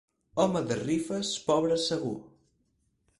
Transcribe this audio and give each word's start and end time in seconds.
Home 0.43 0.61
de 0.69 0.77
rifes, 0.79 1.33
pobre 1.49 1.77
segur. 1.85 2.15